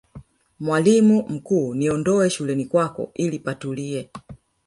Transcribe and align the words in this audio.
mwalimu 0.59 1.25
mkuu 1.29 1.73
niondoe 1.75 2.29
shuleni 2.29 2.65
kwako 2.65 3.11
ili 3.13 3.39
patulie 3.39 4.09